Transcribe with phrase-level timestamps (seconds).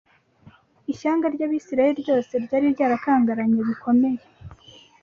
[0.91, 4.19] Ishyanga ry’Abisirayeli ryose ryari ryarakangaranye bikomeye